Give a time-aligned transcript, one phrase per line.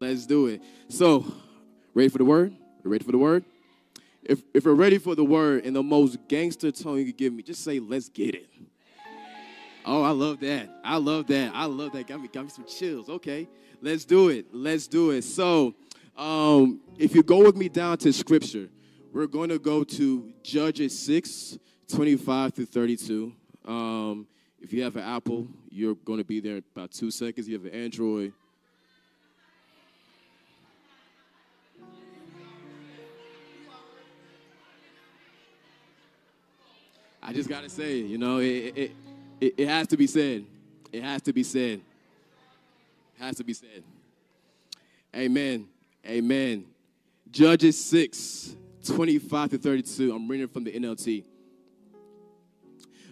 [0.00, 0.62] Let's do it.
[0.88, 1.26] So,
[1.92, 2.54] ready for the word?
[2.84, 3.44] Ready for the word?
[4.22, 7.32] If, if you're ready for the word in the most gangster tone you could give
[7.32, 8.48] me, just say, let's get it.
[9.84, 10.70] Oh, I love that.
[10.84, 11.50] I love that.
[11.52, 12.06] I love that.
[12.06, 13.08] Got me, got me some chills.
[13.08, 13.48] Okay,
[13.82, 14.46] let's do it.
[14.52, 15.22] Let's do it.
[15.22, 15.74] So,
[16.16, 18.68] um, if you go with me down to scripture,
[19.12, 21.58] we're going to go to Judges 6,
[21.88, 23.32] 25 through 32.
[23.64, 24.28] Um,
[24.60, 27.48] if you have an Apple, you're going to be there in about two seconds.
[27.48, 28.32] If you have an Android,
[37.22, 38.90] I just gotta say, you know, it, it,
[39.40, 40.44] it, it has to be said.
[40.92, 41.80] It has to be said.
[43.16, 43.82] It has to be said.
[45.14, 45.66] Amen.
[46.06, 46.64] Amen.
[47.30, 50.14] Judges 6, 25 to 32.
[50.14, 51.24] I'm reading from the NLT.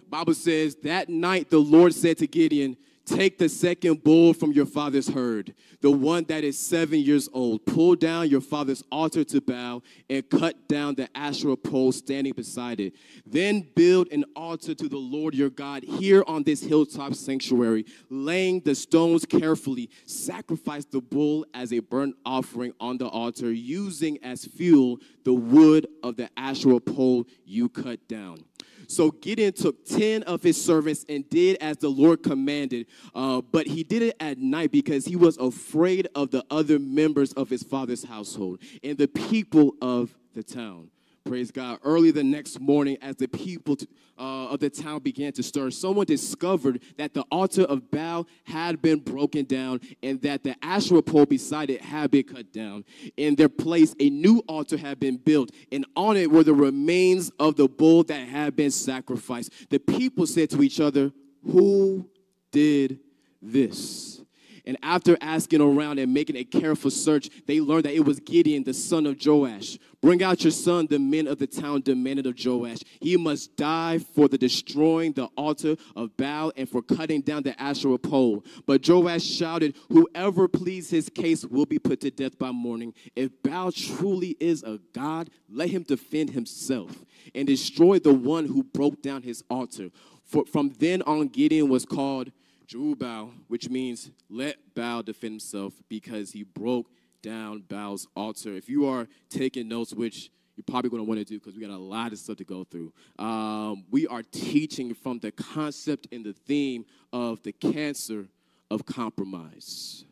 [0.09, 4.65] Bible says, That night the Lord said to Gideon, Take the second bull from your
[4.65, 7.65] father's herd, the one that is seven years old.
[7.65, 12.81] Pull down your father's altar to Baal and cut down the Asherah pole standing beside
[12.81, 12.95] it.
[13.25, 18.59] Then build an altar to the Lord your God here on this hilltop sanctuary, laying
[18.59, 19.89] the stones carefully.
[20.05, 25.87] Sacrifice the bull as a burnt offering on the altar, using as fuel the wood
[26.03, 28.43] of the Asherah pole you cut down.
[28.87, 32.87] So Gideon took 10 of his servants and did as the Lord commanded.
[33.13, 37.33] Uh, but he did it at night because he was afraid of the other members
[37.33, 40.89] of his father's household and the people of the town.
[41.27, 41.79] Praise God.
[41.83, 43.75] Early the next morning, as the people
[44.17, 48.81] uh, of the town began to stir, someone discovered that the altar of Baal had
[48.81, 52.85] been broken down and that the Asherah pole beside it had been cut down.
[53.17, 57.29] In their place, a new altar had been built, and on it were the remains
[57.39, 59.69] of the bull that had been sacrificed.
[59.69, 61.11] The people said to each other,
[61.43, 62.09] Who
[62.51, 62.99] did
[63.41, 64.21] this?
[64.67, 68.65] And after asking around and making a careful search, they learned that it was Gideon,
[68.65, 69.79] the son of Joash.
[70.01, 72.79] Bring out your son, the men of the town demanded of Joash.
[72.99, 77.59] He must die for the destroying the altar of Baal and for cutting down the
[77.59, 78.43] Asherah pole.
[78.65, 82.93] But Joash shouted, Whoever pleads his case will be put to death by morning.
[83.15, 88.63] If Baal truly is a god, let him defend himself and destroy the one who
[88.63, 89.91] broke down his altar.
[90.25, 92.33] For from then on, Gideon was called
[92.67, 96.87] Jerubbaal, which means let Baal defend himself because he broke
[97.21, 98.55] down Baal's altar.
[98.55, 101.61] If you are taking notes, which you're probably going to want to do because we
[101.61, 102.91] got a lot of stuff to go through.
[103.19, 108.25] Um, we are teaching from the concept and the theme of the cancer
[108.71, 110.03] of compromise.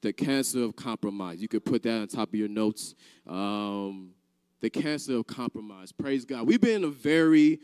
[0.00, 1.40] The cancer of compromise.
[1.40, 2.94] You could put that on top of your notes.
[3.26, 4.12] Um,
[4.60, 5.92] the cancer of compromise.
[5.92, 6.46] Praise God.
[6.46, 7.60] We've been in a very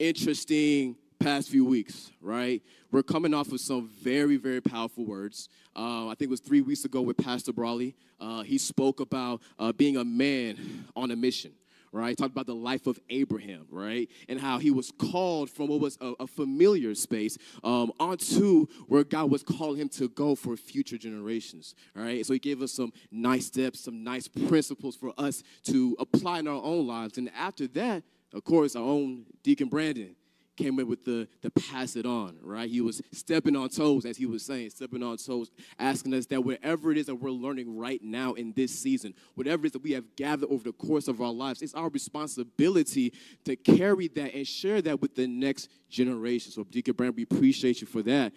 [0.00, 2.62] interesting past few weeks, right?
[2.90, 5.48] We're coming off of some very, very powerful words.
[5.76, 7.94] Uh, I think it was three weeks ago with Pastor Brawley.
[8.20, 11.52] Uh, he spoke about uh, being a man on a mission
[11.92, 12.16] right?
[12.16, 14.08] Talked about the life of Abraham, right?
[14.28, 19.04] And how he was called from what was a, a familiar space um, onto where
[19.04, 22.24] God was calling him to go for future generations, right?
[22.26, 26.48] So he gave us some nice steps, some nice principles for us to apply in
[26.48, 27.18] our own lives.
[27.18, 28.02] And after that,
[28.34, 30.14] of course, our own Deacon Brandon
[30.58, 32.68] came in with the, the pass it on, right?
[32.68, 36.42] He was stepping on toes, as he was saying, stepping on toes, asking us that
[36.42, 39.82] whatever it is that we're learning right now in this season, whatever it is that
[39.82, 43.12] we have gathered over the course of our lives, it's our responsibility
[43.44, 46.50] to carry that and share that with the next generation.
[46.50, 48.32] So, Deacon Brand, we appreciate you for that.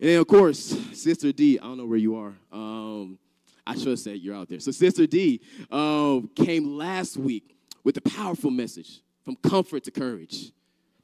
[0.00, 0.58] And then, of course,
[0.92, 2.34] Sister D, I don't know where you are.
[2.52, 3.18] Um,
[3.66, 4.60] I should have said you're out there.
[4.60, 5.40] So, Sister D
[5.72, 10.52] um, came last week with a powerful message from comfort to courage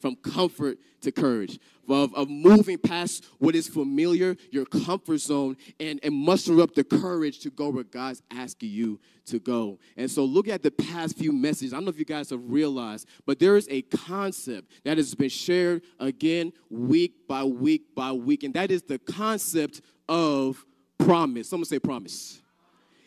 [0.00, 6.00] from comfort to courage, of, of moving past what is familiar, your comfort zone, and,
[6.03, 9.78] and muster up the courage to go where God's asking you to go.
[9.97, 11.72] And so look at the past few messages.
[11.72, 15.15] I don't know if you guys have realized, but there is a concept that has
[15.15, 20.65] been shared again week by week by week, and that is the concept of
[20.99, 21.49] promise.
[21.49, 22.43] Someone say promise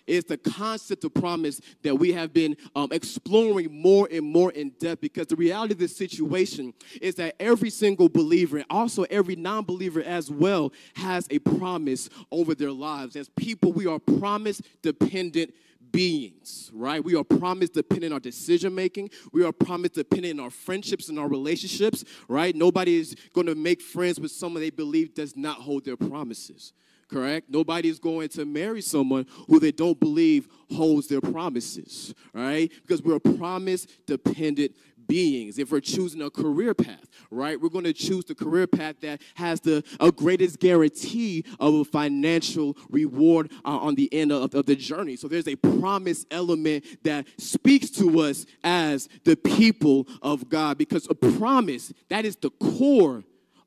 [0.08, 4.70] is the concept of promise that we have been um, exploring more and more in
[4.80, 9.36] depth because the reality of this situation is that every single believer and also every
[9.36, 13.16] non believer as well has a promise over their lives.
[13.16, 15.54] As people, we are promise dependent
[15.92, 17.04] beings, right?
[17.04, 19.12] We are promised dependent on our decision making.
[19.32, 22.56] We are promised dependent on our friendships and our relationships, right?
[22.56, 26.74] Nobody is going to make friends with someone they believe does not hold their promises
[27.14, 27.50] correct?
[27.50, 32.72] Nobody's going to marry someone who they don't believe holds their promises, right?
[32.82, 34.76] Because we're promise dependent
[35.08, 35.60] beings.
[35.60, 39.22] If we're choosing a career path, right, we're going to choose the career path that
[39.36, 39.84] has the
[40.16, 45.16] greatest guarantee of a financial reward uh, on the end of, of the journey.
[45.16, 51.08] So there's a promise element that speaks to us as the people of God because
[51.10, 53.24] a promise that is the core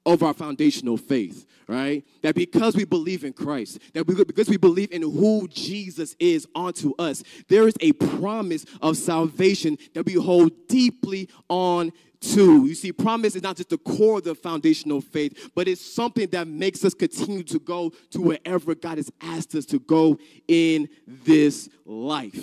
[0.07, 2.05] of our foundational faith, right?
[2.23, 6.47] That because we believe in Christ, that we, because we believe in who Jesus is
[6.55, 12.67] onto us, there is a promise of salvation that we hold deeply on to.
[12.67, 16.29] You see, promise is not just the core of the foundational faith, but it's something
[16.31, 20.89] that makes us continue to go to wherever God has asked us to go in
[21.07, 22.39] this life.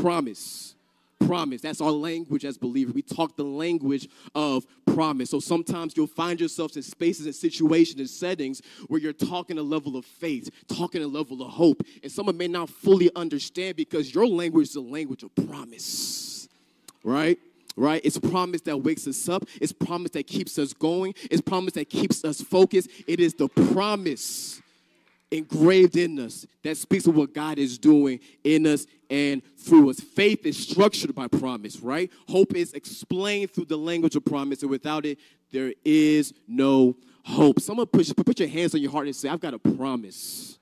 [0.00, 0.76] Promise
[1.26, 1.60] promise.
[1.62, 2.94] That's our language as believers.
[2.94, 4.66] We talk the language of
[4.96, 5.28] promise.
[5.28, 9.62] So sometimes you'll find yourselves in spaces and situations and settings where you're talking a
[9.62, 14.14] level of faith, talking a level of hope, and someone may not fully understand because
[14.14, 16.48] your language is a language of promise,
[17.04, 17.38] right?
[17.76, 18.00] right?
[18.04, 19.44] It's promise that wakes us up.
[19.60, 21.14] It's promise that keeps us going.
[21.30, 22.88] It's promise that keeps us focused.
[23.06, 24.62] It is the promise
[25.36, 30.00] engraved in us that speaks of what God is doing in us and through us.
[30.00, 32.10] Faith is structured by promise, right?
[32.28, 35.18] Hope is explained through the language of promise, and without it,
[35.52, 37.60] there is no hope.
[37.60, 40.58] Someone push, put your hands on your heart and say, I've got a promise.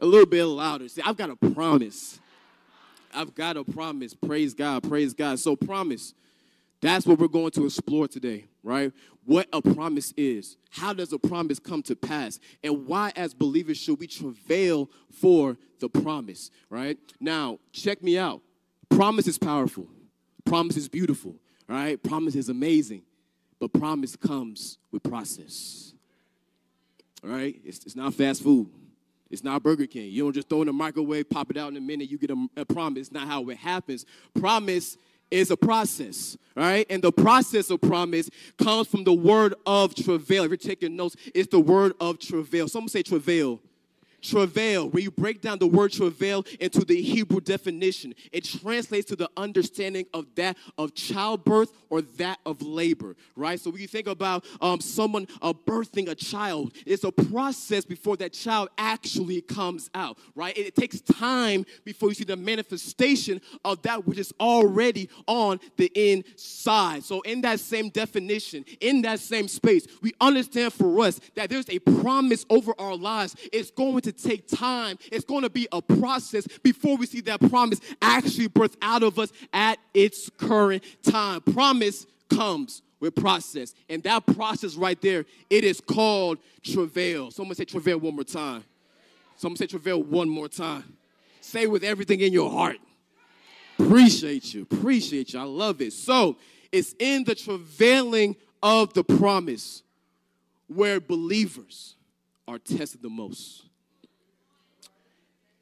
[0.00, 0.88] A little bit louder.
[0.88, 2.18] Say, I've got a promise.
[3.12, 4.14] I've got a promise.
[4.14, 4.88] Praise God.
[4.88, 5.38] Praise God.
[5.38, 6.14] So, promise.
[6.80, 8.92] That's what we're going to explore today, right?
[9.24, 10.56] What a promise is.
[10.70, 12.40] How does a promise come to pass?
[12.64, 16.96] And why, as believers, should we travail for the promise, right?
[17.20, 18.40] Now, check me out.
[18.88, 19.86] Promise is powerful,
[20.44, 21.36] promise is beautiful,
[21.68, 22.02] right?
[22.02, 23.02] Promise is amazing,
[23.58, 25.92] but promise comes with process,
[27.22, 27.54] all right?
[27.64, 28.68] It's, it's not fast food.
[29.30, 30.10] It's not Burger King.
[30.10, 32.30] You don't just throw in the microwave, pop it out in a minute, you get
[32.30, 33.02] a, a promise.
[33.02, 34.04] It's not how it happens.
[34.34, 34.96] Promise
[35.30, 36.86] is a process, right?
[36.90, 40.44] And the process of promise comes from the word of travail.
[40.44, 42.68] If you're taking notes, it's the word of travail.
[42.68, 43.60] Someone say travail
[44.22, 49.16] travail, when you break down the word travail into the Hebrew definition, it translates to
[49.16, 53.58] the understanding of that of childbirth or that of labor, right?
[53.58, 58.16] So when you think about um, someone uh, birthing a child, it's a process before
[58.18, 60.56] that child actually comes out, right?
[60.56, 65.60] It, it takes time before you see the manifestation of that which is already on
[65.76, 67.04] the inside.
[67.04, 71.68] So in that same definition, in that same space, we understand for us that there's
[71.68, 73.36] a promise over our lives.
[73.52, 74.98] It's going to to take time.
[75.12, 79.18] It's going to be a process before we see that promise actually birth out of
[79.18, 81.40] us at its current time.
[81.40, 83.74] Promise comes with process.
[83.88, 87.30] And that process right there, it is called travail.
[87.30, 88.64] Someone say travail one more time.
[89.36, 90.84] Someone say travail one more time.
[91.40, 92.76] Say with everything in your heart.
[93.78, 94.62] Appreciate you.
[94.62, 95.40] Appreciate you.
[95.40, 95.94] I love it.
[95.94, 96.36] So
[96.70, 99.82] it's in the travailing of the promise
[100.68, 101.96] where believers
[102.46, 103.69] are tested the most.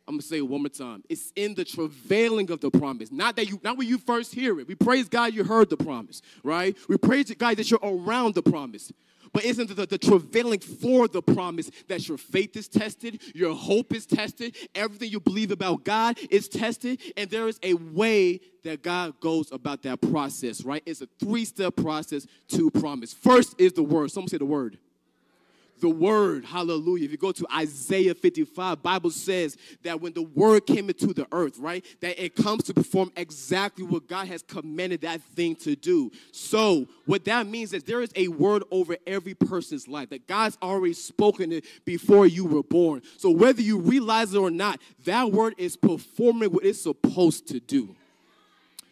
[0.08, 1.04] I'm gonna say it one more time.
[1.10, 3.12] It's in the travailing of the promise.
[3.12, 4.66] Not that you, not when you first hear it.
[4.66, 6.74] We praise God you heard the promise, right?
[6.88, 8.90] We praise God that you're around the promise.
[9.34, 13.92] But isn't the, the travailing for the promise that your faith is tested, your hope
[13.92, 18.82] is tested, everything you believe about God is tested, and there is a way that
[18.82, 20.82] God goes about that process, right?
[20.86, 23.12] It's a three-step process to promise.
[23.12, 24.10] First is the word.
[24.10, 24.78] Someone say the word
[25.80, 27.04] the word hallelujah.
[27.04, 31.26] If you go to isaiah 55 bible says that when the word came into the
[31.32, 35.76] earth right that it comes to perform exactly what god has commanded that thing to
[35.76, 36.10] do.
[36.32, 40.58] So what that means is there is a word over every person's life that god's
[40.62, 43.02] already spoken it before you were born.
[43.16, 47.60] So whether you realize it or not that word is performing what it's supposed to
[47.60, 47.94] do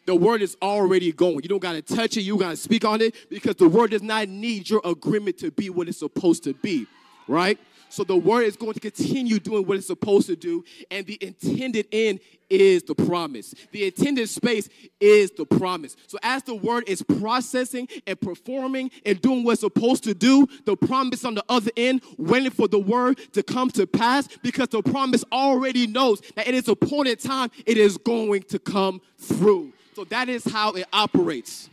[0.06, 1.40] the word is already going.
[1.42, 3.90] You don't got to touch it, you got to speak on it because the word
[3.90, 6.86] does not need your agreement to be what it's supposed to be,
[7.28, 7.58] right?
[7.88, 11.18] So the word is going to continue doing what it's supposed to do, and the
[11.20, 12.20] intended end
[12.50, 13.54] is the promise.
[13.70, 14.68] The intended space
[15.00, 15.96] is the promise.
[16.06, 20.48] So as the word is processing and performing and doing what it's supposed to do,
[20.64, 24.68] the promise on the other end, waiting for the word to come to pass, because
[24.68, 29.72] the promise already knows that it is appointed time, it is going to come through.
[29.96, 31.70] So that is how it operates.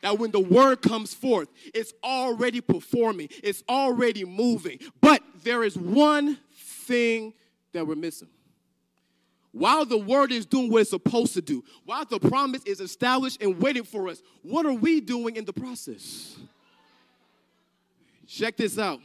[0.00, 4.80] That when the word comes forth, it's already performing, it's already moving.
[5.00, 7.32] But there is one thing
[7.72, 8.26] that we're missing.
[9.52, 13.40] While the word is doing what it's supposed to do, while the promise is established
[13.40, 16.36] and waiting for us, what are we doing in the process?
[18.26, 19.00] Check this out.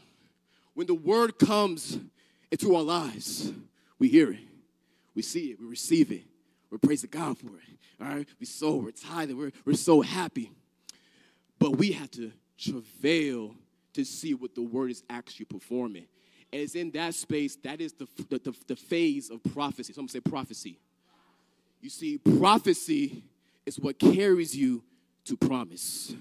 [0.74, 2.00] When the word comes
[2.50, 3.54] into our lives,
[4.00, 4.40] we hear it,
[5.14, 6.24] we see it, we receive it,
[6.76, 8.04] We're praising God for it.
[8.04, 8.28] All right?
[8.38, 9.38] We so we're tithing.
[9.38, 10.52] We're, we're so happy.
[11.58, 13.56] But we have to travail
[13.94, 16.08] to see what the word is actually performing.
[16.52, 19.94] And it's in that space, that is the, the, the, the phase of prophecy.
[19.94, 20.78] Someone say prophecy.
[21.80, 23.24] You see, prophecy
[23.66, 24.84] is what carries you
[25.24, 26.14] to promise.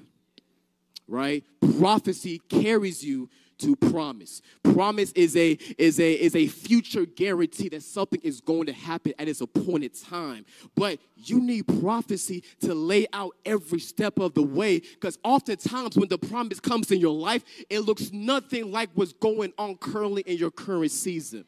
[1.08, 1.42] Right?
[1.80, 4.42] Prophecy carries you to promise.
[4.62, 9.12] Promise is a is a is a future guarantee that something is going to happen
[9.18, 10.44] at its appointed time.
[10.74, 16.08] But you need prophecy to lay out every step of the way because oftentimes when
[16.08, 20.38] the promise comes in your life, it looks nothing like what's going on currently in
[20.38, 21.44] your current season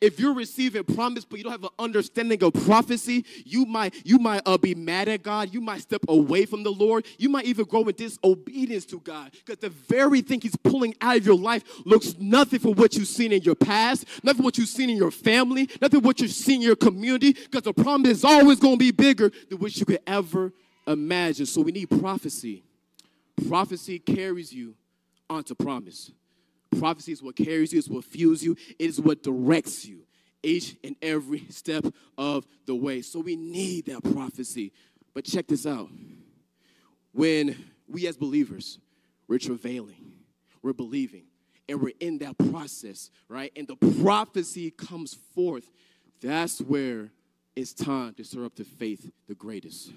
[0.00, 4.18] if you're receiving promise but you don't have an understanding of prophecy you might you
[4.18, 5.52] might uh, be mad at god.
[5.52, 7.06] You might step away from the lord.
[7.18, 9.32] You might even grow in disobedience to god.
[9.32, 13.08] Because the very thing he's pulling out of your life looks nothing for what you've
[13.08, 16.56] seen in your past nothing what you've seen in your family nothing what you've seen
[16.56, 19.84] in your community because the promise is always going to be bigger than what you
[19.84, 20.52] could ever
[20.86, 21.46] imagine.
[21.46, 22.64] So we need prophecy.
[23.48, 24.74] Prophecy carries you
[25.30, 26.10] onto promise
[26.76, 30.00] Prophecy is what carries you, it's what fuels you, it is what directs you
[30.42, 31.84] each and every step
[32.16, 33.02] of the way.
[33.02, 34.72] So we need that prophecy.
[35.14, 35.88] But check this out.
[37.12, 37.56] When
[37.88, 38.78] we as believers,
[39.26, 40.12] we're travailing,
[40.62, 41.24] we're believing,
[41.68, 43.52] and we're in that process, right?
[43.56, 45.70] And the prophecy comes forth,
[46.20, 47.10] that's where
[47.56, 49.90] it's time to stir up the faith the greatest.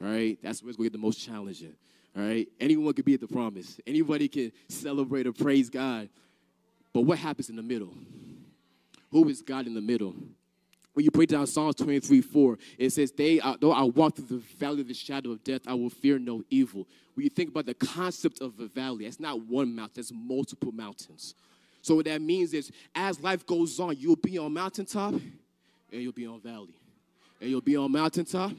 [0.00, 0.38] Right?
[0.42, 1.74] That's where it's going to get the most challenging.
[2.16, 2.48] All right?
[2.60, 3.80] Anyone could be at the promise.
[3.86, 6.08] Anybody can celebrate or praise God.
[6.92, 7.92] But what happens in the middle?
[9.10, 10.14] Who is God in the middle?
[10.94, 14.38] When you break down Psalms 23 4, it says, they, are, Though I walk through
[14.38, 16.88] the valley of the shadow of death, I will fear no evil.
[17.14, 20.72] When you think about the concept of a valley, it's not one mountain, it's multiple
[20.72, 21.34] mountains.
[21.82, 26.12] So what that means is as life goes on, you'll be on mountaintop and you'll
[26.12, 26.74] be on valley.
[27.40, 28.52] And you'll be on mountaintop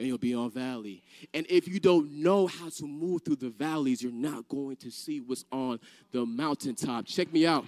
[0.00, 1.02] and you'll be on valley.
[1.34, 4.90] And if you don't know how to move through the valleys, you're not going to
[4.90, 5.78] see what's on
[6.10, 7.04] the mountaintop.
[7.04, 7.66] Check me out.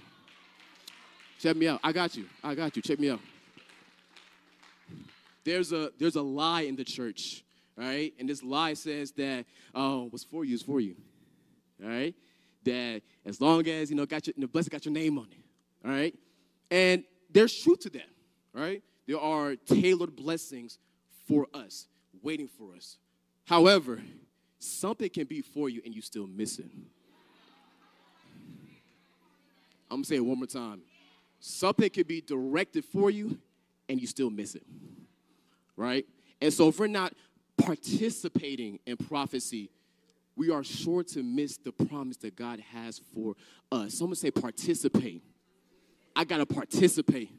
[1.39, 1.79] Check me out.
[1.83, 2.25] I got you.
[2.43, 2.81] I got you.
[2.81, 3.19] Check me out.
[5.43, 7.43] There's a there's a lie in the church,
[7.77, 8.11] right?
[8.17, 10.95] And this lie says that oh, what's for you is for you.
[11.83, 12.15] All right?
[12.63, 15.85] That as long as you know got your the blessing got your name on it.
[15.85, 16.15] All right?
[16.71, 18.09] And there's truth to that,
[18.53, 18.81] right?
[19.05, 20.79] There are tailored blessings
[21.27, 21.87] for us
[22.23, 22.97] waiting for us.
[23.45, 24.01] However,
[24.57, 26.69] something can be for you and you still miss it.
[29.91, 30.81] I'm gonna say it one more time.
[31.39, 33.37] Something can be directed for you
[33.89, 34.63] and you still miss it.
[35.75, 36.05] Right?
[36.41, 37.13] And so if we're not
[37.57, 39.69] participating in prophecy,
[40.35, 43.35] we are sure to miss the promise that God has for
[43.71, 43.93] us.
[43.95, 45.21] Someone say participate.
[46.15, 47.29] I gotta participate.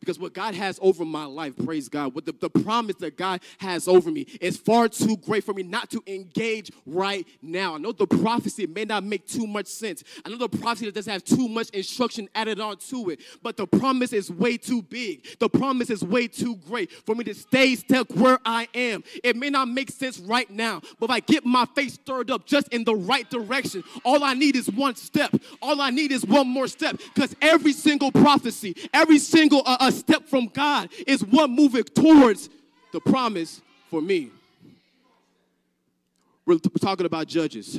[0.00, 3.40] Because what God has over my life, praise God, what the, the promise that God
[3.58, 7.74] has over me is far too great for me not to engage right now.
[7.74, 10.04] I know the prophecy may not make too much sense.
[10.24, 13.56] I know the prophecy that doesn't have too much instruction added on to it, but
[13.56, 15.38] the promise is way too big.
[15.38, 19.04] The promise is way too great for me to stay stuck where I am.
[19.22, 22.46] It may not make sense right now, but if I get my face stirred up
[22.46, 25.34] just in the right direction, all I need is one step.
[25.62, 29.92] All I need is one more step because every single prophecy, every single uh, a
[29.92, 32.48] step from God is one moving towards
[32.92, 33.60] the promise
[33.90, 34.30] for me.
[36.46, 37.76] We're talking about Judges,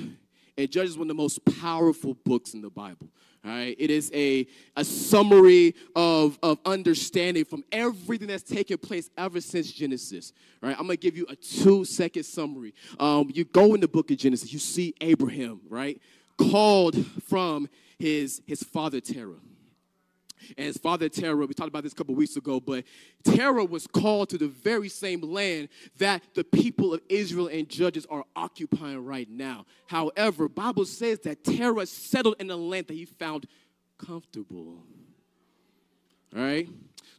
[0.58, 3.08] and Judges is one of the most powerful books in the Bible.
[3.44, 9.12] All right, it is a, a summary of, of understanding from everything that's taken place
[9.20, 10.34] ever since Genesis.
[10.64, 12.74] All right, I'm gonna give you a two second summary.
[13.00, 16.02] Um, you go in the book of Genesis, you see Abraham, right,
[16.40, 16.96] called
[17.28, 17.70] from
[18.00, 19.36] his, his father Terah
[20.58, 21.46] and his father Terah.
[21.46, 22.84] We talked about this a couple weeks ago, but
[23.24, 28.06] Terah was called to the very same land that the people of Israel and Judges
[28.08, 29.66] are occupying right now.
[29.88, 33.48] However, Bible says that Terah settled in a land that he found
[33.98, 34.84] comfortable.
[36.36, 36.68] All right?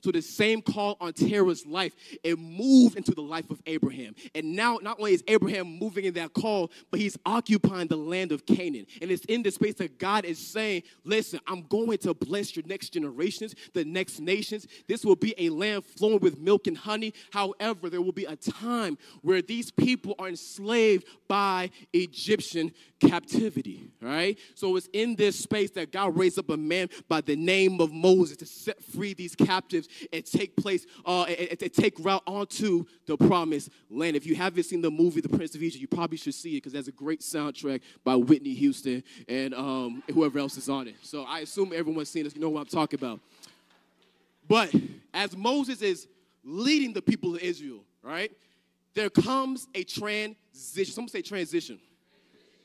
[0.07, 4.15] So the same call on Terah's life, it moved into the life of Abraham.
[4.37, 8.31] And now not only is Abraham moving in that call, but he's occupying the land
[8.31, 8.87] of Canaan.
[9.03, 12.65] And it's in this space that God is saying, listen, I'm going to bless your
[12.69, 14.69] next generations, the next nations.
[14.87, 17.13] This will be a land flowing with milk and honey.
[17.33, 22.71] However, there will be a time where these people are enslaved by Egyptian
[23.01, 24.39] captivity, right?
[24.55, 27.93] So it's in this space that God raised up a man by the name of
[27.93, 32.85] Moses to set free these captives and take place, uh, and, and take route onto
[33.07, 34.17] the promised land.
[34.17, 36.57] If you haven't seen the movie The Prince of Egypt, you probably should see it
[36.59, 40.97] because there's a great soundtrack by Whitney Houston and um, whoever else is on it.
[41.03, 43.21] So I assume everyone's seen this, you know what I'm talking about.
[44.49, 44.73] But
[45.13, 46.07] as Moses is
[46.45, 48.31] leading the people of Israel, right?
[48.95, 50.95] There comes a transition.
[50.95, 51.79] Someone say transition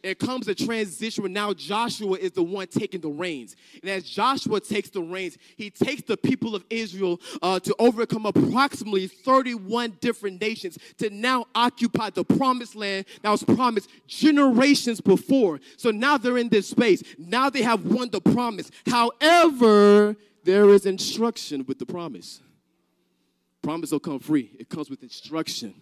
[0.03, 3.55] it comes a transition where now Joshua is the one taking the reins.
[3.81, 8.25] And as Joshua takes the reins, he takes the people of Israel uh, to overcome
[8.25, 15.59] approximately 31 different nations to now occupy the promised land that was promised generations before.
[15.77, 17.03] So now they're in this space.
[17.17, 18.71] Now they have won the promise.
[18.87, 22.41] However, there is instruction with the promise.
[23.61, 25.75] Promise don't come free, it comes with instruction.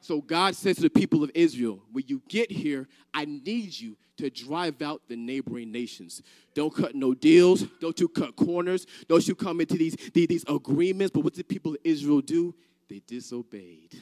[0.00, 3.96] So God says to the people of Israel, when you get here, I need you
[4.16, 6.22] to drive out the neighboring nations.
[6.54, 7.62] Don't cut no deals.
[7.80, 8.86] Don't you cut corners.
[9.08, 11.10] Don't you come into these, these, these agreements.
[11.12, 12.54] But what did the people of Israel do?
[12.88, 13.94] They disobeyed.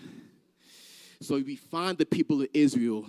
[1.20, 3.04] So we find the people of Israel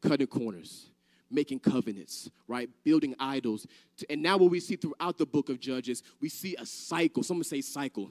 [0.00, 0.86] cutting corners,
[1.30, 2.70] making covenants, right?
[2.84, 3.66] Building idols.
[4.08, 7.24] And now what we see throughout the book of Judges, we see a cycle.
[7.24, 8.08] Someone say cycle.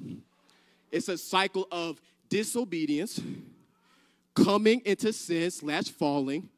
[0.91, 3.21] It's a cycle of disobedience
[4.43, 6.49] coming into sin slash falling,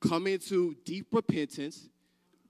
[0.00, 1.88] coming to deep repentance,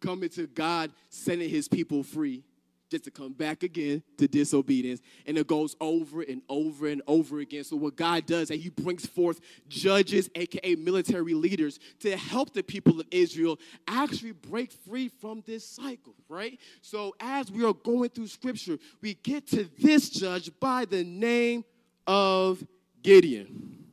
[0.01, 2.43] coming to God setting his people free,
[2.89, 5.01] just to come back again to disobedience.
[5.27, 7.65] And it goes over and over and over again.
[7.65, 12.63] So, what God does is He brings forth judges, aka military leaders, to help the
[12.63, 16.61] people of Israel actually break free from this cycle, right?
[16.81, 21.65] So, as we are going through scripture, we get to this judge by the name
[22.07, 22.65] of
[23.03, 23.86] Gideon.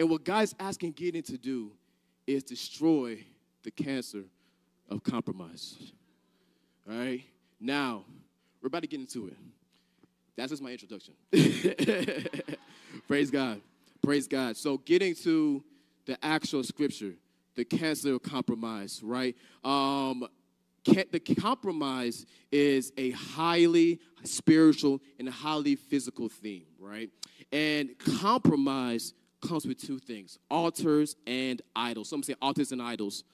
[0.00, 1.72] And what God's asking Gideon to do
[2.26, 3.22] is destroy
[3.62, 4.22] the cancer
[4.88, 5.92] of compromise.
[6.90, 7.22] All right?
[7.60, 8.06] Now,
[8.62, 9.36] we're about to get into it.
[10.38, 11.12] That's just my introduction.
[13.08, 13.60] Praise God.
[14.02, 14.56] Praise God.
[14.56, 15.62] So, getting to
[16.06, 17.12] the actual scripture,
[17.54, 19.36] the cancer of compromise, right?
[19.62, 20.26] Um,
[20.86, 27.10] the compromise is a highly spiritual and highly physical theme, right?
[27.52, 32.08] And compromise comes with two things altars and idols.
[32.08, 33.24] Some say altars and idols.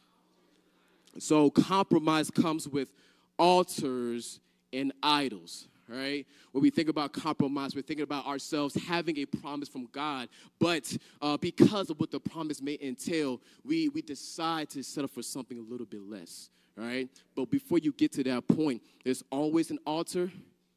[1.18, 2.90] So compromise comes with
[3.38, 4.40] altars
[4.72, 6.26] and idols, right?
[6.52, 10.96] When we think about compromise, we're thinking about ourselves having a promise from God, but
[11.22, 15.58] uh, because of what the promise may entail, we, we decide to settle for something
[15.58, 17.08] a little bit less, right?
[17.34, 20.30] But before you get to that point, there's always an altar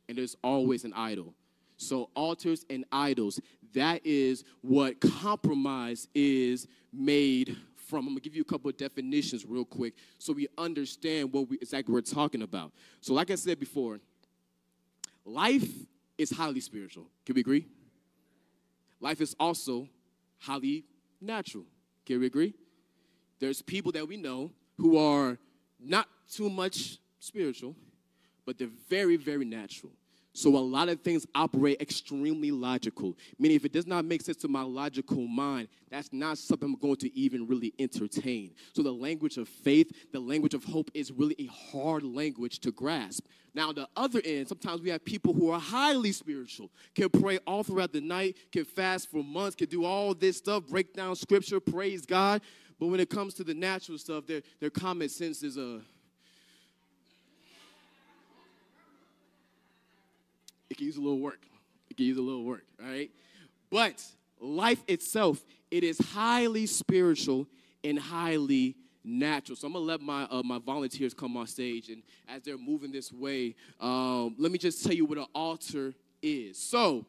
[0.07, 1.33] and there's always an idol.
[1.77, 3.39] So, altars and idols,
[3.73, 8.07] that is what compromise is made from.
[8.07, 11.57] I'm gonna give you a couple of definitions real quick so we understand what we
[11.57, 12.71] exactly we're talking about.
[13.01, 13.99] So, like I said before,
[15.25, 15.69] life
[16.17, 17.07] is highly spiritual.
[17.25, 17.67] Can we agree?
[18.99, 19.87] Life is also
[20.39, 20.85] highly
[21.21, 21.65] natural.
[22.05, 22.53] Can we agree?
[23.39, 25.37] There's people that we know who are
[25.79, 27.75] not too much spiritual,
[28.45, 29.91] but they're very, very natural.
[30.33, 33.17] So a lot of things operate extremely logical.
[33.39, 36.79] Meaning, if it does not make sense to my logical mind, that's not something I'm
[36.79, 38.51] going to even really entertain.
[38.73, 42.71] So the language of faith, the language of hope is really a hard language to
[42.71, 43.25] grasp.
[43.55, 47.39] Now, on the other end, sometimes we have people who are highly spiritual, can pray
[47.47, 51.15] all throughout the night, can fast for months, can do all this stuff, break down
[51.15, 52.41] scripture, praise God.
[52.79, 55.79] But when it comes to the natural stuff, their, their common sense is a uh,
[60.79, 61.45] can use a little work.
[61.89, 63.11] It can use a little work, right?
[63.69, 64.03] But
[64.39, 67.47] life itself, it is highly spiritual
[67.83, 69.55] and highly natural.
[69.55, 72.91] So I'm gonna let my uh, my volunteers come on stage, and as they're moving
[72.91, 76.57] this way, um, let me just tell you what an altar is.
[76.57, 77.05] So,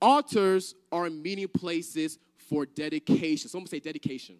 [0.00, 3.48] altars are meeting places for dedication.
[3.48, 4.36] Someone say dedication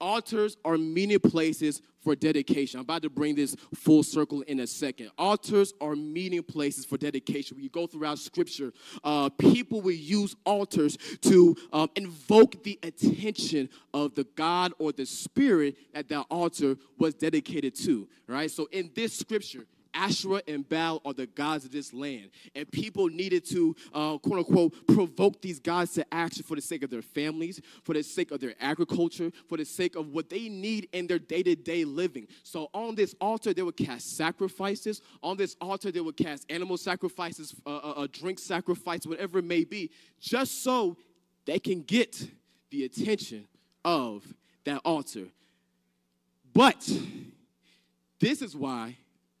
[0.00, 2.80] altars are meeting places for dedication.
[2.80, 5.10] I'm about to bring this full circle in a second.
[5.18, 7.58] Altars are meeting places for dedication.
[7.60, 8.72] You go throughout scripture,
[9.04, 15.04] uh, people will use altars to um, invoke the attention of the God or the
[15.04, 18.50] spirit that that altar was dedicated to, right?
[18.50, 22.30] So in this scripture, Asherah and Baal are the gods of this land.
[22.54, 26.82] And people needed to, uh, quote unquote, provoke these gods to action for the sake
[26.82, 30.48] of their families, for the sake of their agriculture, for the sake of what they
[30.48, 32.26] need in their day to day living.
[32.42, 35.02] So on this altar, they would cast sacrifices.
[35.22, 39.44] On this altar, they would cast animal sacrifices, uh, uh, uh drink sacrifice, whatever it
[39.44, 40.96] may be, just so
[41.44, 42.28] they can get
[42.70, 43.46] the attention
[43.84, 44.22] of
[44.64, 45.28] that altar.
[46.52, 46.90] But
[48.18, 48.98] this is why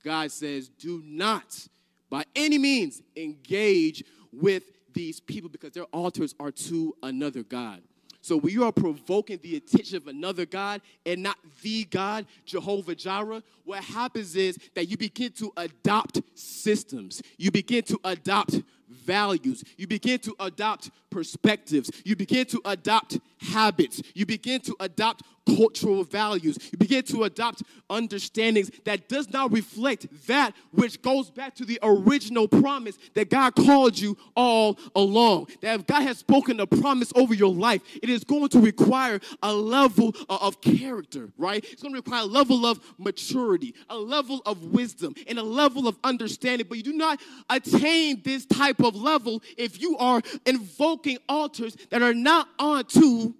[0.08, 1.68] God says, do not
[2.08, 4.62] by any means engage with
[4.94, 7.82] these people because their altars are to another God.
[8.22, 12.94] So when you are provoking the attention of another God and not the God, Jehovah
[12.94, 17.20] Jireh, what happens is that you begin to adopt systems.
[17.36, 19.64] You begin to adopt values.
[19.76, 21.90] You begin to adopt perspectives.
[22.04, 24.02] You begin to adopt habits.
[24.14, 25.22] You begin to adopt
[25.56, 26.58] cultural values.
[26.70, 31.78] You begin to adopt understandings that does not reflect that which goes back to the
[31.82, 35.48] original promise that God called you all along.
[35.62, 39.20] That if God has spoken a promise over your life, it is going to require
[39.42, 41.64] a level of character, right?
[41.72, 45.88] It's going to require a level of maturity, a level of wisdom, and a level
[45.88, 46.66] of understanding.
[46.68, 52.02] But you do not attain this type of level if you are invoking altars that
[52.02, 53.34] are not unto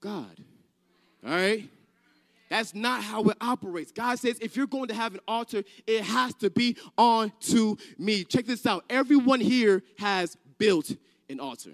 [0.00, 0.36] God.
[1.24, 1.68] All right?
[2.48, 3.92] That's not how it operates.
[3.92, 7.78] God says if you're going to have an altar, it has to be on to
[7.96, 8.24] me.
[8.24, 8.84] Check this out.
[8.90, 10.94] Everyone here has built
[11.30, 11.70] an altar.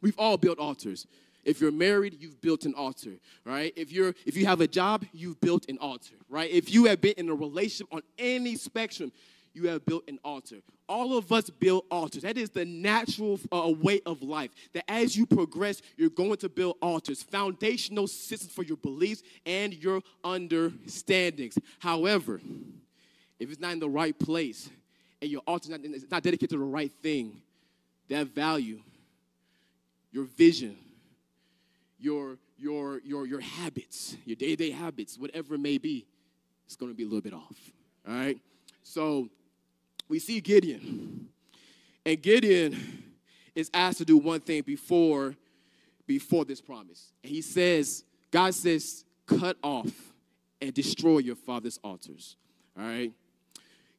[0.00, 1.06] We've all built altars.
[1.44, 3.12] If you're married, you've built an altar,
[3.44, 3.72] right?
[3.76, 6.50] If you're if you have a job, you've built an altar, right?
[6.50, 9.12] If you have been in a relationship on any spectrum,
[9.54, 10.56] you have built an altar.
[10.88, 12.22] All of us build altars.
[12.22, 14.50] That is the natural uh, way of life.
[14.72, 19.74] That as you progress, you're going to build altars, foundational systems for your beliefs and
[19.74, 21.58] your understandings.
[21.78, 22.40] However,
[23.38, 24.70] if it's not in the right place
[25.20, 27.40] and your altar not, not dedicated to the right thing,
[28.08, 28.80] that value,
[30.10, 30.76] your vision,
[31.98, 36.06] your your your your habits, your day-to-day habits, whatever it may be,
[36.66, 37.56] it's going to be a little bit off.
[38.06, 38.38] All right?
[38.82, 39.28] So
[40.12, 41.26] we see Gideon.
[42.04, 43.02] And Gideon
[43.54, 45.34] is asked to do one thing before
[46.06, 47.14] before this promise.
[47.22, 49.90] And he says, God says, cut off
[50.60, 52.36] and destroy your father's altars.
[52.78, 53.10] All right?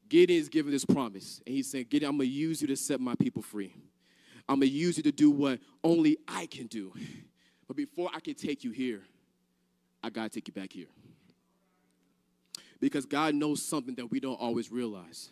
[0.08, 1.42] Gideon is given this promise.
[1.44, 3.74] And he's saying, Gideon, I'm going to use you to set my people free.
[4.48, 6.92] I'm going to use you to do what only I can do.
[7.66, 9.02] But before I can take you here,
[10.00, 10.86] I got to take you back here.
[12.78, 15.30] Because God knows something that we don't always realize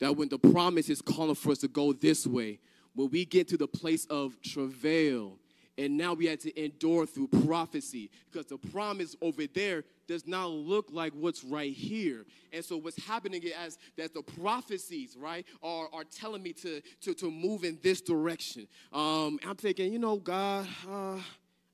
[0.00, 2.58] that when the promise is calling for us to go this way,
[2.94, 5.38] when we get to the place of travail,
[5.78, 10.50] and now we had to endure through prophecy because the promise over there does not
[10.50, 12.26] look like what's right here.
[12.52, 17.14] And so what's happening is that the prophecies, right, are, are telling me to, to,
[17.14, 18.66] to move in this direction.
[18.92, 21.18] Um, I'm thinking, you know, God, uh,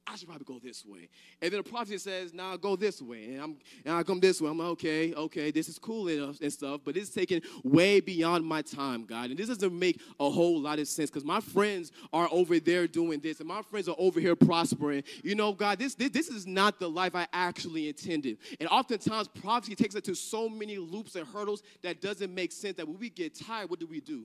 [0.09, 1.09] I should probably go this way.
[1.43, 3.25] And then the prophet says, now nah, go this way.
[3.35, 4.49] And, I'm, and I come this way.
[4.49, 8.45] I'm like, okay, okay, this is cool enough and stuff, but it's taking way beyond
[8.45, 9.31] my time, God.
[9.31, 12.87] And this doesn't make a whole lot of sense because my friends are over there
[12.87, 15.03] doing this and my friends are over here prospering.
[15.25, 18.39] You know, God, this, this, this is not the life I actually intended.
[18.61, 22.77] And oftentimes, prophecy takes us to so many loops and hurdles that doesn't make sense
[22.77, 24.25] that when we get tired, what do we do?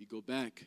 [0.00, 0.66] We go back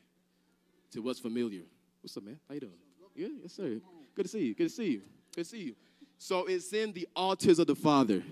[0.91, 1.63] to what's familiar.
[2.01, 2.39] What's up, man?
[2.47, 2.73] How you doing?
[3.15, 3.81] Yeah, yes, sir.
[4.15, 4.56] Good to see you.
[4.56, 5.01] Good to see you.
[5.36, 5.75] Good to see you.
[6.17, 8.23] So it's in the altars of the Father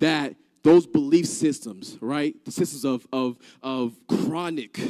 [0.00, 2.34] that those belief systems, right?
[2.44, 4.80] The systems of, of, of chronic,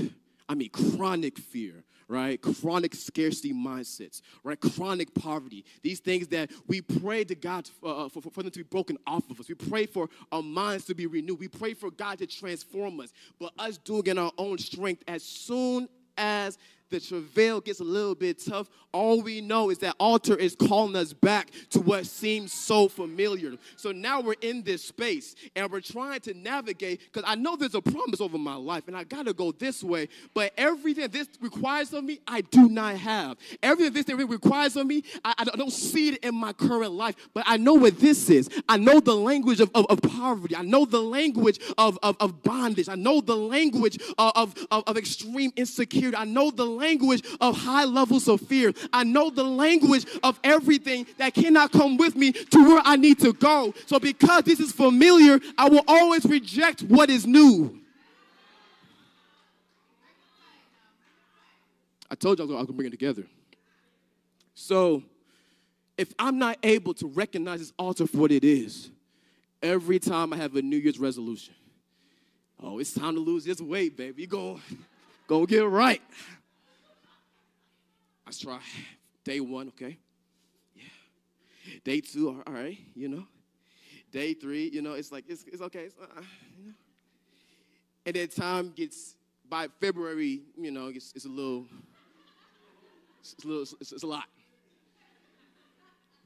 [0.48, 2.40] I mean, chronic fear, right?
[2.40, 4.58] Chronic scarcity mindsets, right?
[4.58, 5.64] Chronic poverty.
[5.82, 9.30] These things that we pray to God uh, for, for, them to be broken off
[9.30, 9.48] of us.
[9.48, 11.40] We pray for our minds to be renewed.
[11.40, 13.12] We pray for God to transform us.
[13.38, 16.58] But us doing in our own strength, as soon as
[16.92, 20.94] the travail gets a little bit tough, all we know is that altar is calling
[20.94, 23.54] us back to what seems so familiar.
[23.76, 27.74] So now we're in this space and we're trying to navigate because I know there's
[27.74, 31.28] a promise over my life and I got to go this way, but everything this
[31.40, 33.38] requires of me, I do not have.
[33.62, 37.44] Everything this requires of me, I, I, don't see it in my current life, but
[37.46, 38.48] I know what this is.
[38.68, 40.54] I know the language of, of, of poverty.
[40.54, 42.88] I know the language of, of, of bondage.
[42.88, 46.16] I know the language of, of, of extreme insecurity.
[46.16, 48.72] I know the language of high levels of fear.
[48.92, 53.20] I know the language of everything that cannot come with me to where I need
[53.20, 53.72] to go.
[53.86, 57.78] So, because this is familiar, I will always reject what is new.
[62.10, 63.24] I told you I was going to bring it together.
[64.54, 65.02] So,
[65.96, 68.90] if I'm not able to recognize this altar for what it is,
[69.62, 71.54] every time I have a New Year's resolution,
[72.62, 74.22] oh, it's time to lose this weight, baby.
[74.22, 74.58] You're
[75.26, 76.02] going to get right.
[78.32, 78.60] Let's try.
[79.24, 79.98] Day one, okay.
[80.74, 80.84] Yeah.
[81.84, 83.26] Day two, all right, you know.
[84.10, 85.80] Day three, you know, it's like, it's, it's okay.
[85.80, 86.22] It's, uh,
[86.58, 86.72] you know.
[88.06, 89.16] And then time gets,
[89.50, 91.66] by February, you know, it's, it's a little,
[93.20, 94.24] it's a little, it's, it's a lot.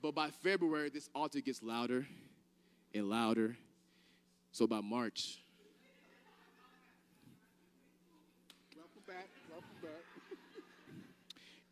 [0.01, 2.07] But by February, this altar gets louder
[2.95, 3.57] and louder.
[4.53, 5.41] So by March,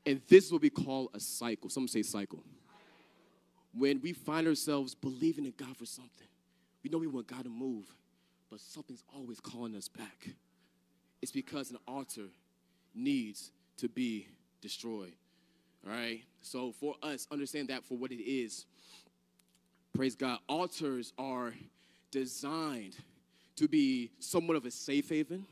[0.06, 1.70] And this is what we call a cycle.
[1.70, 2.42] Some say cycle.
[3.72, 6.28] When we find ourselves believing in God for something,
[6.82, 7.86] we know we want God to move,
[8.50, 10.28] but something's always calling us back.
[11.22, 12.28] It's because an altar
[12.94, 14.28] needs to be
[14.60, 15.14] destroyed.
[15.86, 16.22] All right?
[16.42, 18.66] So for us, understand that for what it is.
[19.94, 20.38] Praise God.
[20.48, 21.54] Altars are
[22.10, 22.96] designed
[23.56, 25.46] to be somewhat of a safe haven,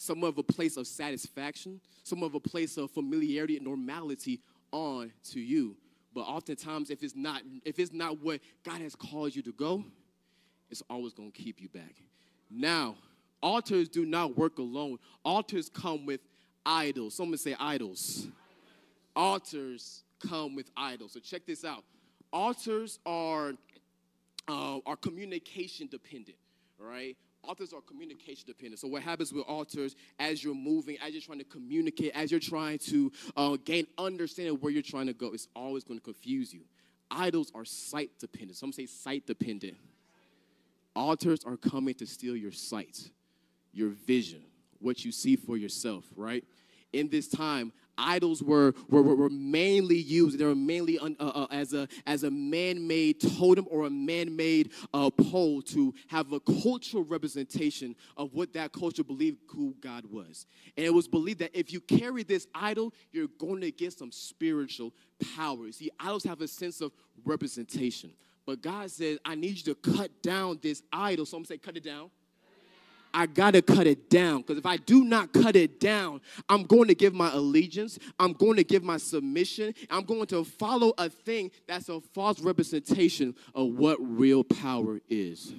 [0.00, 4.40] somewhat of a place of satisfaction, somewhat of a place of familiarity and normality
[4.72, 5.76] on to you.
[6.14, 9.84] But oftentimes, if it's not, if it's not what God has called you to go,
[10.70, 11.96] it's always going to keep you back.
[12.50, 12.96] Now,
[13.42, 14.98] altars do not work alone.
[15.22, 16.20] Altars come with
[16.64, 17.14] idols.
[17.14, 18.26] Someone say idols.
[19.14, 21.12] Altars come with idols.
[21.12, 21.84] So check this out.
[22.32, 23.52] Altars are
[24.48, 26.38] uh, are communication dependent.
[26.78, 27.18] Right.
[27.42, 28.80] Altars are communication dependent.
[28.80, 32.38] So what happens with altars as you're moving, as you're trying to communicate, as you're
[32.38, 36.52] trying to uh, gain understanding where you're trying to go, it's always going to confuse
[36.52, 36.60] you.
[37.10, 38.56] Idols are sight dependent.
[38.56, 39.76] Some say sight dependent.
[40.94, 43.10] Altars are coming to steal your sight,
[43.72, 44.42] your vision,
[44.78, 46.44] what you see for yourself, right?
[46.92, 51.46] In this time, idols were, were, were mainly used, they were mainly un, uh, uh,
[51.50, 57.04] as a, as a man-made totem or a man-made uh, pole to have a cultural
[57.04, 60.46] representation of what that culture believed who God was.
[60.76, 64.12] And it was believed that if you carry this idol, you're going to get some
[64.12, 64.92] spiritual
[65.36, 65.70] power.
[65.72, 66.92] See, idols have a sense of
[67.24, 68.12] representation.
[68.46, 71.26] But God says, I need you to cut down this idol.
[71.26, 72.10] Some say, cut it down.
[73.12, 76.88] I gotta cut it down because if I do not cut it down, I'm going
[76.88, 81.08] to give my allegiance, I'm going to give my submission, I'm going to follow a
[81.08, 85.52] thing that's a false representation of what real power is.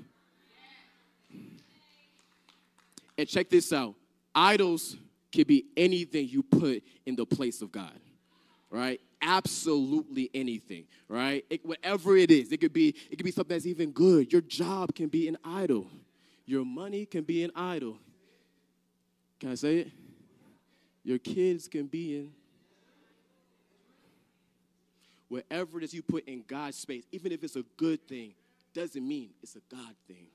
[3.17, 3.95] And check this out
[4.33, 4.95] idols
[5.31, 7.99] can be anything you put in the place of God,
[8.69, 8.99] right?
[9.21, 11.45] Absolutely anything, right?
[11.49, 14.31] It, whatever it is, it could be it could be something that's even good.
[14.31, 15.87] Your job can be an idol
[16.51, 17.97] your money can be an idol.
[19.39, 19.91] Can I say it?
[21.03, 22.31] Your kids can be in.
[25.29, 28.33] Wherever it is you put in God's space, even if it's a good thing,
[28.73, 30.27] doesn't mean it's a God thing.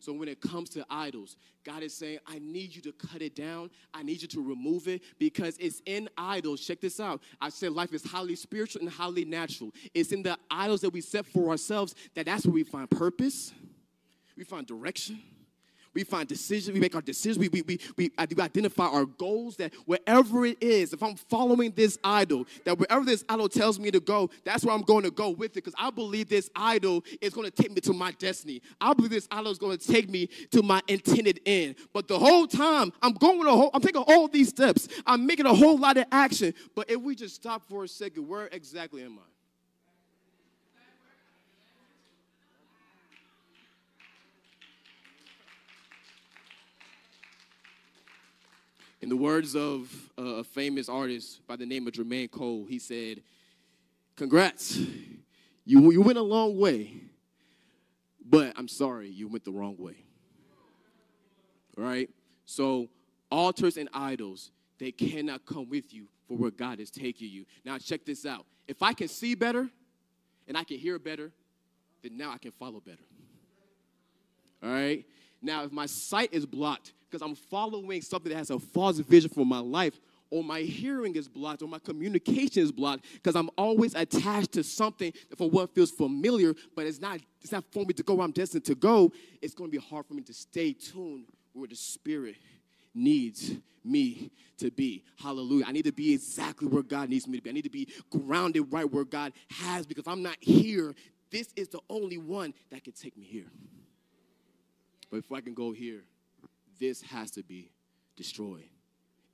[0.00, 3.36] So when it comes to idols, God is saying, I need you to cut it
[3.36, 3.70] down.
[3.94, 6.60] I need you to remove it because it's in idols.
[6.60, 7.22] Check this out.
[7.40, 9.72] I said life is highly spiritual and highly natural.
[9.94, 13.52] It's in the idols that we set for ourselves that that's where we find purpose
[14.38, 15.20] we find direction.
[15.94, 16.72] We find decisions.
[16.72, 17.38] We make our decisions.
[17.38, 21.98] We, we, we, we identify our goals that wherever it is, if I'm following this
[22.04, 25.30] idol, that wherever this idol tells me to go, that's where I'm going to go
[25.30, 28.62] with it because I believe this idol is going to take me to my destiny.
[28.80, 31.74] I believe this idol is going to take me to my intended end.
[31.92, 34.86] But the whole time, I'm going a whole, I'm taking all these steps.
[35.04, 36.54] I'm making a whole lot of action.
[36.76, 39.37] But if we just stop for a second, where exactly am I?
[49.00, 52.80] In the words of uh, a famous artist by the name of Jermaine Cole, he
[52.80, 53.22] said,
[54.16, 54.76] Congrats,
[55.64, 56.94] you, you went a long way,
[58.28, 59.94] but I'm sorry, you went the wrong way.
[61.76, 62.10] All right?
[62.44, 62.88] So,
[63.30, 67.44] altars and idols, they cannot come with you for where God is taking you.
[67.64, 68.46] Now, check this out.
[68.66, 69.68] If I can see better
[70.48, 71.30] and I can hear better,
[72.02, 73.04] then now I can follow better.
[74.62, 75.04] All right?
[75.40, 79.30] Now, if my sight is blocked because I'm following something that has a false vision
[79.30, 79.98] for my life,
[80.30, 84.62] or my hearing is blocked, or my communication is blocked, because I'm always attached to
[84.62, 88.24] something for what feels familiar, but it's not, it's not for me to go where
[88.24, 91.68] I'm destined to go, it's going to be hard for me to stay tuned where
[91.68, 92.36] the Spirit
[92.94, 93.52] needs
[93.84, 95.04] me to be.
[95.16, 95.64] Hallelujah.
[95.66, 97.50] I need to be exactly where God needs me to be.
[97.50, 100.94] I need to be grounded right where God has because I'm not here.
[101.30, 103.50] This is the only one that can take me here.
[105.10, 106.02] But if I can go here,
[106.78, 107.70] this has to be
[108.16, 108.68] destroyed.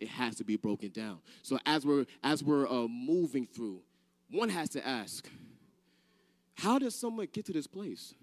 [0.01, 1.19] It has to be broken down.
[1.43, 3.81] So as we're as we're uh, moving through,
[4.31, 5.29] one has to ask,
[6.55, 8.15] how does someone get to this place?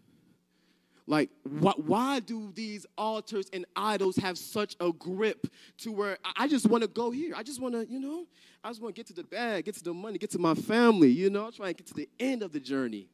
[1.08, 5.48] Like, wh- why do these altars and idols have such a grip
[5.80, 7.34] to where I, I just want to go here?
[7.36, 8.26] I just want to, you know,
[8.64, 10.54] I just want to get to the bag, get to the money, get to my
[10.54, 13.10] family, you know, I'm trying to get to the end of the journey.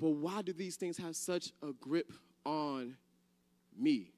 [0.00, 2.12] But why do these things have such a grip
[2.44, 2.96] on
[3.78, 4.12] me?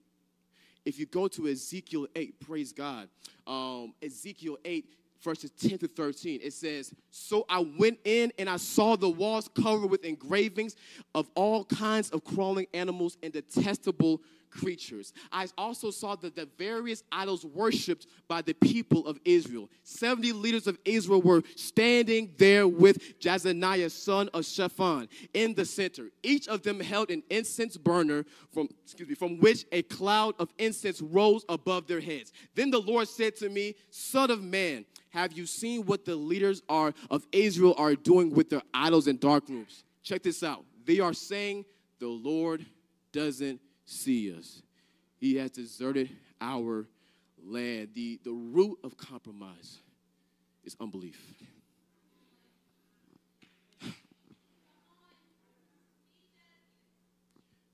[0.85, 3.09] If you go to Ezekiel 8, praise God,
[3.47, 4.87] um, Ezekiel 8,
[5.23, 9.49] verses 10 to 13, it says, So I went in and I saw the walls
[9.49, 10.77] covered with engravings
[11.15, 15.13] of all kinds of crawling animals and detestable creatures.
[15.33, 19.69] I also saw that the various idols worshipped by the people of Israel.
[19.85, 26.11] 70 leaders of Israel were standing there with Jaazaniah, son of Shaphan, in the center.
[26.23, 30.53] Each of them held an incense burner from, excuse me, from which a cloud of
[30.59, 32.33] incense rose above their heads.
[32.55, 36.63] Then the Lord said to me, Son of man, have you seen what the leaders
[36.69, 39.85] are of Israel are doing with their idols in dark rooms?
[40.03, 40.65] Check this out.
[40.85, 41.65] They are saying
[41.99, 42.65] the Lord
[43.13, 43.61] doesn't
[43.91, 44.63] see us.
[45.19, 46.87] He has deserted our
[47.43, 47.89] land.
[47.95, 49.79] The, the root of compromise
[50.65, 51.21] is unbelief.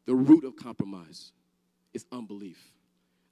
[0.07, 1.33] The root of compromise
[1.93, 2.73] is unbelief.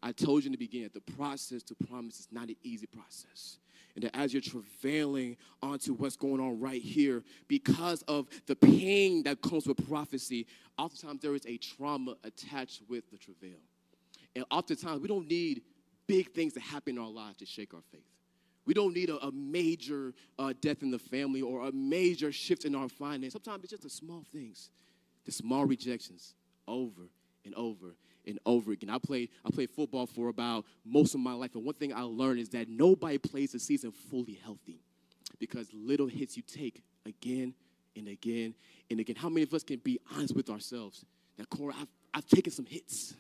[0.03, 3.59] I told you in the beginning the process to promise is not an easy process
[3.95, 9.23] and that as you're travailing onto what's going on right here, because of the pain
[9.23, 10.47] that comes with prophecy,
[10.79, 13.59] oftentimes there is a trauma attached with the travail.
[14.35, 15.63] And oftentimes we don't need
[16.07, 18.03] big things to happen in our lives to shake our faith.
[18.67, 22.65] We don't need a, a major uh, death in the family or a major shift
[22.65, 23.35] in our finance.
[23.35, 24.71] Sometimes it's just the small things,
[25.25, 26.35] the small rejections
[26.67, 27.11] over
[27.45, 27.95] and over
[28.27, 28.91] and over again.
[28.91, 32.03] I played I played football for about most of my life, and one thing I
[32.03, 34.81] learned is that nobody plays the season fully healthy
[35.39, 37.55] because little hits you take again
[37.97, 38.55] and again
[38.91, 39.17] and again.
[39.17, 41.05] How many of us can be honest with ourselves?
[41.37, 43.15] That Cora, I've, I've taken some hits,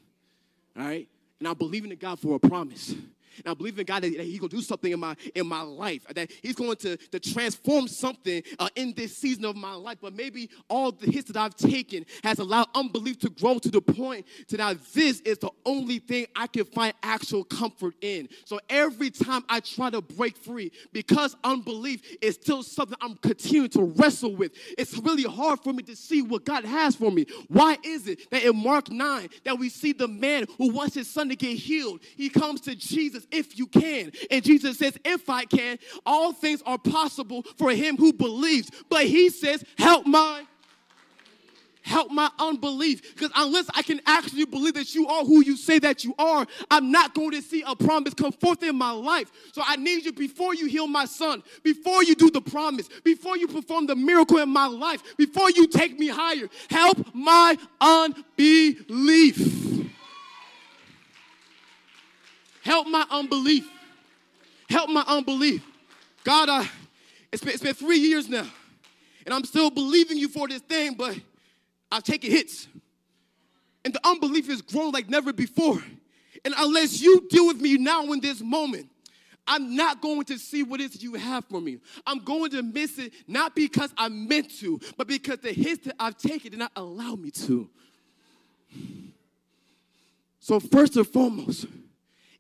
[0.78, 2.94] all right, and I'm believing in God for a promise.
[3.38, 5.46] And I believe in God that, that He's going to do something in my in
[5.46, 9.74] my life, that He's going to, to transform something uh, in this season of my
[9.74, 9.98] life.
[10.00, 13.80] But maybe all the hits that I've taken has allowed unbelief to grow to the
[13.80, 18.28] point to now this is the only thing I can find actual comfort in.
[18.44, 23.70] So every time I try to break free, because unbelief is still something I'm continuing
[23.70, 27.26] to wrestle with, it's really hard for me to see what God has for me.
[27.48, 31.10] Why is it that in Mark 9 that we see the man who wants his
[31.10, 34.12] son to get healed, he comes to Jesus if you can.
[34.30, 38.70] And Jesus says, if I can, all things are possible for him who believes.
[38.88, 40.44] But he says, help my
[41.84, 43.14] help my unbelief.
[43.14, 46.46] Because unless I can actually believe that you are who you say that you are,
[46.70, 49.30] I'm not going to see a promise come forth in my life.
[49.52, 53.36] So I need you before you heal my son, before you do the promise, before
[53.36, 59.73] you perform the miracle in my life, before you take me higher, help my unbelief.
[62.64, 63.68] Help my unbelief.
[64.70, 65.62] Help my unbelief.
[66.24, 66.66] God, I,
[67.30, 68.46] it's, been, it's been three years now,
[69.26, 71.14] and I'm still believing you for this thing, but
[71.92, 72.66] I've taken hits.
[73.84, 75.78] And the unbelief is grown like never before.
[76.42, 78.88] And unless you deal with me now in this moment,
[79.46, 81.80] I'm not going to see what it is you have for me.
[82.06, 85.96] I'm going to miss it not because I meant to, but because the hits that
[86.00, 87.68] I've taken did not allow me to.
[90.40, 91.66] So, first and foremost,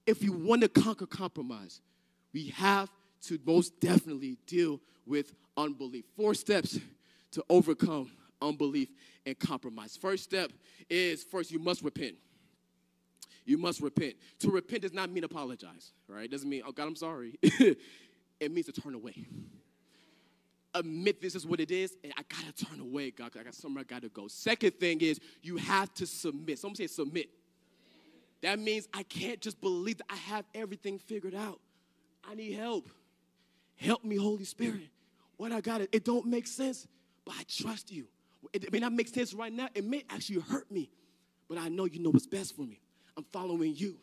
[0.06, 1.80] if we want to conquer compromise,
[2.32, 2.90] we have
[3.22, 6.04] to most definitely deal with unbelief.
[6.16, 6.78] Four steps
[7.32, 8.88] to overcome unbelief
[9.26, 9.96] and compromise.
[9.96, 10.52] First step
[10.90, 12.16] is first, you must repent.
[13.46, 14.14] You must repent.
[14.40, 16.24] To repent does not mean apologize, right?
[16.24, 17.38] It doesn't mean, oh God, I'm sorry.
[17.42, 19.26] it means to turn away.
[20.74, 23.30] Admit this is what it is, and I gotta turn away, God.
[23.38, 24.28] I got somewhere I gotta go.
[24.28, 26.58] Second thing is you have to submit.
[26.58, 27.28] Someone say submit.
[28.44, 31.60] That means I can't just believe that I have everything figured out.
[32.28, 32.86] I need help.
[33.76, 34.90] Help me, Holy Spirit.
[35.38, 36.86] What I got, it, it don't make sense,
[37.24, 38.06] but I trust you.
[38.52, 39.68] It may not make sense right now.
[39.74, 40.90] It may actually hurt me,
[41.48, 42.82] but I know you know what's best for me.
[43.16, 43.96] I'm following you.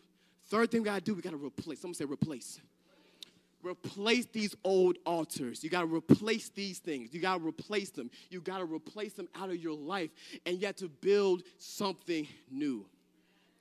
[0.47, 1.80] Third thing we gotta do, we gotta replace.
[1.80, 2.60] Someone say replace.
[3.62, 5.63] Replace these old altars.
[5.63, 7.13] You gotta replace these things.
[7.13, 8.10] You gotta replace them.
[8.32, 10.10] You gotta replace them out of your life,
[10.47, 12.88] and you have to build something new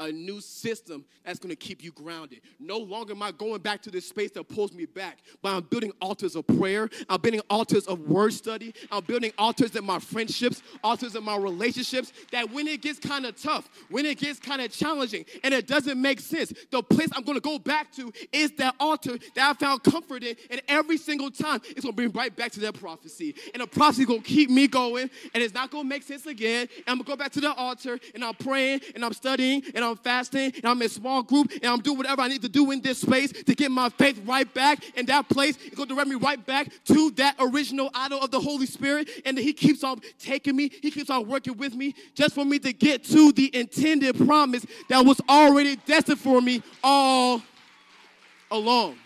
[0.01, 2.41] a new system that's going to keep you grounded.
[2.59, 5.63] No longer am I going back to this space that pulls me back, but I'm
[5.63, 6.89] building altars of prayer.
[7.09, 8.75] I'm building altars of word study.
[8.91, 12.13] I'm building altars in my friendships, altars in my relationships.
[12.33, 15.67] That when it gets kind of tough, when it gets kind of challenging, and it
[15.67, 19.51] doesn't make sense, the place I'm going to go back to is that altar that
[19.51, 20.35] I found comfort in.
[20.51, 23.35] And every single time, it's going to bring right back to that prophecy.
[23.53, 26.25] And the prophecy going to keep me going, and it's not going to make sense
[26.27, 26.69] again.
[26.79, 29.63] And I'm going to go back to the altar, and I'm praying, and I'm studying,
[29.75, 32.43] and I'm I'm fasting, and I'm in small group, and I'm doing whatever I need
[32.43, 35.59] to do in this space to get my faith right back in that place.
[35.65, 39.09] It's going to direct me right back to that original idol of the Holy Spirit.
[39.25, 42.59] And He keeps on taking me, He keeps on working with me just for me
[42.61, 47.43] to get to the intended promise that was already destined for me all
[48.51, 48.97] along.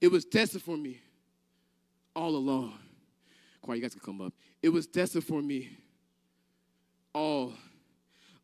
[0.00, 1.00] It was destined for me
[2.14, 2.78] all along.
[3.62, 4.34] choir, you guys can come up.
[4.64, 5.76] It was destined for me
[7.12, 7.52] all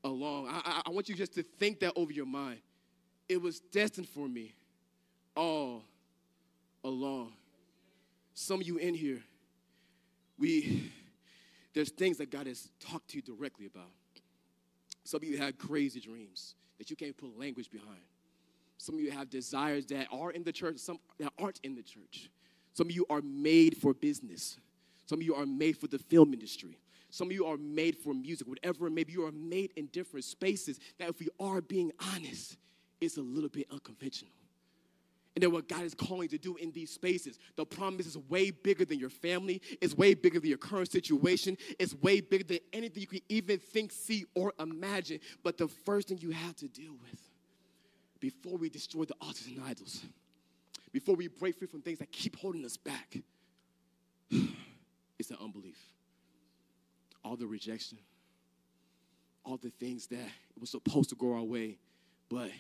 [0.05, 0.49] along.
[0.49, 2.59] I, I, I want you just to think that over your mind.
[3.27, 4.53] It was destined for me
[5.35, 5.83] all
[6.85, 7.33] along.
[8.35, 9.23] Some of you in here,
[10.39, 10.93] we
[11.73, 13.89] there's things that God has talked to you directly about.
[15.05, 18.03] Some of you had crazy dreams that you can't put language behind.
[18.77, 21.83] Some of you have desires that are in the church, some that aren't in the
[21.83, 22.29] church.
[22.75, 24.59] Some of you are made for business.
[25.11, 26.79] Some of you are made for the film industry.
[27.11, 30.79] Some of you are made for music, whatever maybe you are made in different spaces
[31.01, 32.57] that if we are being honest,
[33.01, 34.31] it's a little bit unconventional.
[35.35, 38.53] And then what God is calling to do in these spaces, the promise is way
[38.53, 39.61] bigger than your family.
[39.81, 41.59] It's way bigger than your current situation.
[41.81, 45.19] It's way bigger than anything you can even think, see, or imagine.
[45.43, 47.21] But the first thing you have to deal with
[48.21, 50.05] before we destroy the altars and idols,
[50.93, 53.17] before we break free from things that keep holding us back,
[55.31, 55.79] the unbelief.
[57.25, 57.99] All the rejection,
[59.45, 61.79] all the things that it was supposed to go our way,
[62.29, 62.51] but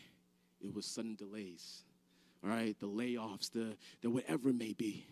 [0.62, 1.82] it was sudden delays
[2.42, 5.06] all right, the layoffs, the, the whatever it may be.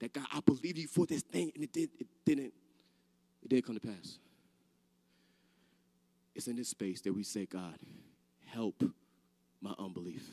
[0.00, 2.52] That God, I believe you for this thing, and it did, it didn't,
[3.42, 4.18] it didn't come to pass.
[6.34, 7.78] It's in this space that we say, God,
[8.46, 8.82] help
[9.60, 10.28] my unbelief.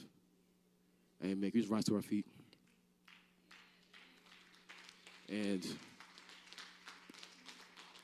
[1.24, 1.51] Amen.
[1.51, 2.26] Can we just rise to our feet?
[5.30, 5.63] And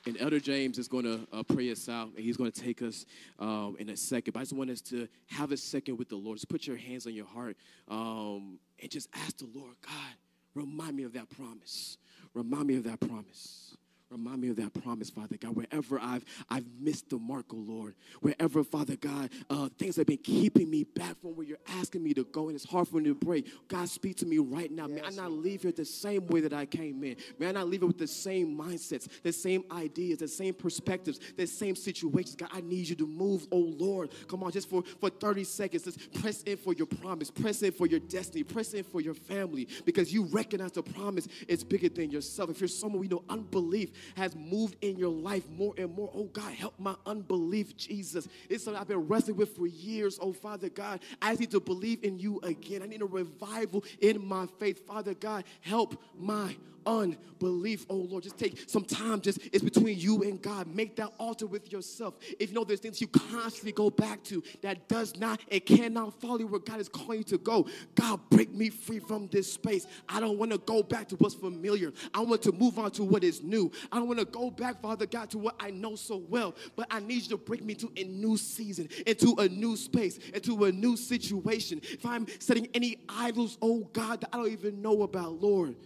[0.08, 2.80] and Elder James is going to uh, pray us out, and he's going to take
[2.80, 3.04] us
[3.38, 4.32] um, in a second.
[4.32, 6.38] But I just want us to have a second with the Lord.
[6.38, 7.56] Just put your hands on your heart
[7.88, 10.14] um, and just ask the Lord, God,
[10.54, 11.98] remind me of that promise.
[12.34, 13.76] Remind me of that promise.
[14.10, 15.54] Remind me of that promise, Father God.
[15.54, 17.94] Wherever I've I've missed the mark, oh Lord.
[18.22, 22.14] Wherever, Father God, uh, things have been keeping me back from where you're asking me
[22.14, 23.44] to go, and it's hard for me to pray.
[23.68, 24.88] God, speak to me right now.
[24.88, 25.02] Yes.
[25.02, 27.16] May I not leave here the same way that I came in.
[27.38, 31.20] May I not leave here with the same mindsets, the same ideas, the same perspectives,
[31.36, 32.34] the same situations.
[32.34, 34.10] God, I need you to move, oh Lord.
[34.26, 37.72] Come on, just for, for 30 seconds, just press in for your promise, press in
[37.72, 41.90] for your destiny, press in for your family, because you recognize the promise is bigger
[41.90, 42.48] than yourself.
[42.48, 46.10] If you're someone we know unbelief has moved in your life more and more.
[46.14, 48.28] Oh God, help my unbelief, Jesus.
[48.48, 50.18] It's something I've been wrestling with for years.
[50.20, 52.82] Oh Father God, I need to believe in you again.
[52.82, 54.86] I need a revival in my faith.
[54.86, 56.56] Father God, help my
[56.88, 58.24] unbelief, oh Lord.
[58.24, 60.66] Just take some time, just it's between you and God.
[60.74, 62.14] Make that altar with yourself.
[62.40, 66.18] If you know there's things you constantly go back to that does not and cannot
[66.20, 69.86] follow where God is calling you to go, God, break me free from this space.
[70.08, 71.92] I don't want to go back to what's familiar.
[72.14, 73.70] I want to move on to what is new.
[73.92, 76.86] I don't want to go back, Father God, to what I know so well, but
[76.90, 80.64] I need you to bring me to a new season, into a new space, into
[80.64, 81.80] a new situation.
[81.82, 85.76] If I'm setting any idols, oh God, that I don't even know about, Lord.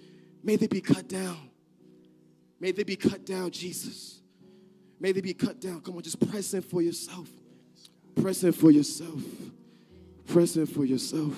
[0.42, 1.50] May they be cut down.
[2.58, 4.20] May they be cut down, Jesus.
[5.00, 5.80] May they be cut down.
[5.80, 7.28] Come on, just press in for yourself.
[8.20, 9.20] Press in for yourself.
[10.26, 11.34] Press in for yourself.